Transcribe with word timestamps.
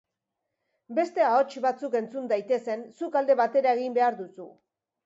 Beste 0.99 1.25
ahots 1.25 1.59
batzuk 1.67 1.99
entzun 2.01 2.27
daitezen, 2.35 2.85
zuk 3.03 3.21
alde 3.23 3.39
batera 3.45 3.79
egin 3.81 3.99
behar 4.01 4.21
duzu. 4.25 4.53